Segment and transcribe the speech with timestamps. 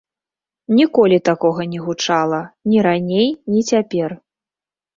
[0.77, 2.41] Ніколі такога не гучала,
[2.73, 4.21] ні раней, ні цяпер.